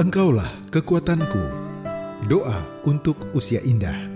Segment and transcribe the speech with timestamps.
[0.00, 1.44] Engkaulah kekuatanku.
[2.24, 2.56] Doa
[2.88, 4.08] untuk usia indah.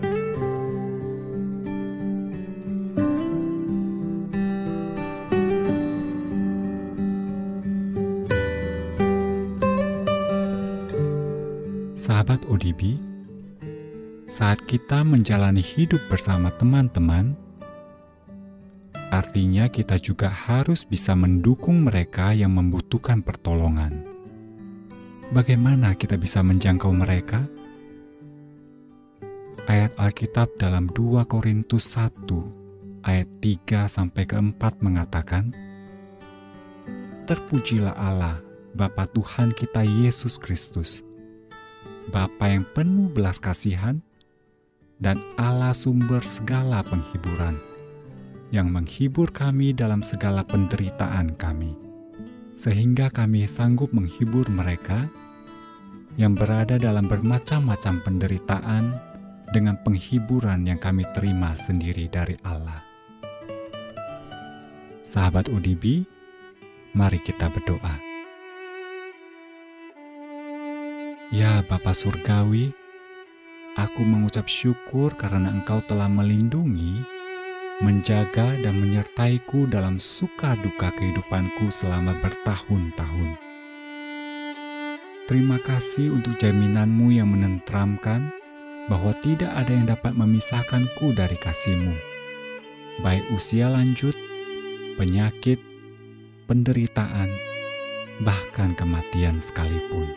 [11.92, 12.96] Sahabat ODB,
[14.24, 17.36] saat kita menjalani hidup bersama teman-teman,
[19.12, 24.13] artinya kita juga harus bisa mendukung mereka yang membutuhkan pertolongan.
[25.32, 27.40] Bagaimana kita bisa menjangkau mereka?
[29.64, 32.64] Ayat Alkitab dalam 2 Korintus 1
[33.04, 35.52] ayat 3 sampai ke 4 mengatakan,
[37.24, 38.40] Terpujilah Allah,
[38.76, 41.00] Bapa Tuhan kita Yesus Kristus,
[42.12, 44.04] Bapa yang penuh belas kasihan,
[45.00, 47.56] dan Allah sumber segala penghiburan,
[48.52, 51.83] yang menghibur kami dalam segala penderitaan kami,
[52.54, 55.10] sehingga kami sanggup menghibur mereka
[56.14, 58.94] yang berada dalam bermacam-macam penderitaan
[59.50, 62.78] dengan penghiburan yang kami terima sendiri dari Allah.
[65.02, 66.06] Sahabat ODB,
[66.94, 67.98] mari kita berdoa.
[71.34, 72.70] Ya Bapa Surgawi,
[73.74, 77.02] aku mengucap syukur karena Engkau telah melindungi,
[77.82, 83.34] menjaga dan menyertaiku dalam suka duka kehidupanku selama bertahun-tahun.
[85.24, 88.28] Terima kasih untuk jaminanmu yang menentramkan
[88.86, 91.96] bahwa tidak ada yang dapat memisahkanku dari kasihmu,
[93.00, 94.12] baik usia lanjut,
[95.00, 95.56] penyakit,
[96.44, 97.32] penderitaan,
[98.20, 100.12] bahkan kematian sekalipun.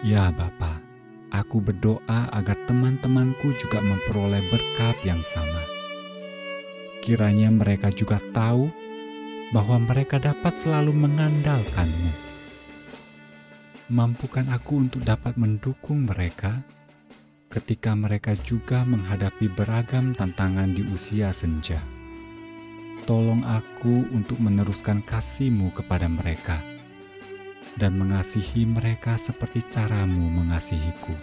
[0.00, 0.87] Ya Bapa,
[1.32, 5.62] aku berdoa agar teman-temanku juga memperoleh berkat yang sama.
[7.04, 8.68] Kiranya mereka juga tahu
[9.52, 12.12] bahwa mereka dapat selalu mengandalkanmu.
[13.88, 16.60] Mampukan aku untuk dapat mendukung mereka
[17.48, 21.80] ketika mereka juga menghadapi beragam tantangan di usia senja.
[23.08, 26.77] Tolong aku untuk meneruskan kasihmu kepada mereka
[27.78, 31.14] dan mengasihi mereka seperti caramu mengasihiku.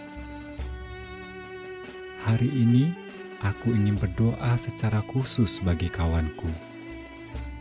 [2.23, 2.95] Hari ini,
[3.43, 6.47] aku ingin berdoa secara khusus bagi kawanku.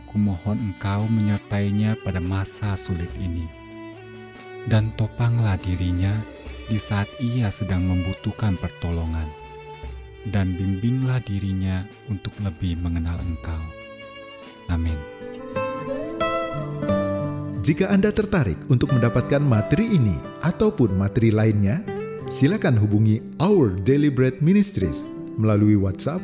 [0.09, 3.45] Kumohon engkau menyertainya pada masa sulit ini.
[4.65, 6.15] Dan topanglah dirinya
[6.65, 9.27] di saat ia sedang membutuhkan pertolongan.
[10.25, 13.61] Dan bimbinglah dirinya untuk lebih mengenal engkau.
[14.73, 15.14] Amin.
[17.65, 20.13] Jika Anda tertarik untuk mendapatkan materi ini
[20.45, 21.81] ataupun materi lainnya,
[22.29, 26.21] silakan hubungi Our Daily Bread Ministries melalui WhatsApp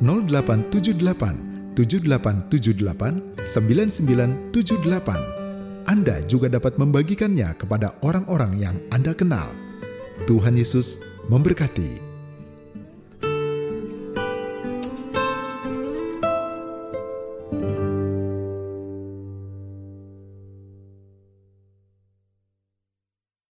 [0.00, 5.84] 0878 7878 9978.
[5.84, 9.52] Anda juga dapat membagikannya kepada orang-orang yang Anda kenal.
[10.24, 12.07] Tuhan Yesus memberkati.